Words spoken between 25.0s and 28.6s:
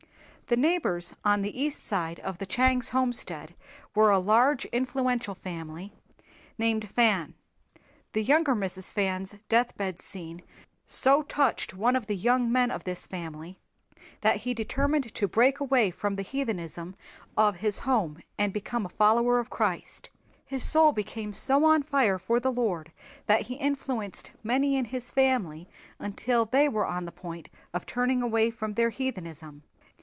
family until they were on the point of turning away